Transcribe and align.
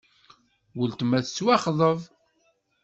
Uletma 0.79 1.19
tettwaxḍeb. 1.23 1.99